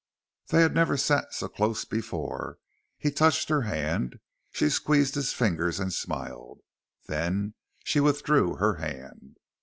[0.47, 2.57] They had never sat so close before.
[2.97, 4.19] He touched her hand.
[4.51, 6.61] She squeezed his fingers and smiled.
[7.05, 9.37] Then she withdrew her hand.